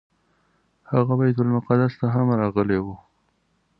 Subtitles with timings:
[0.91, 2.85] هغه بیت المقدس ته هم راغلی و.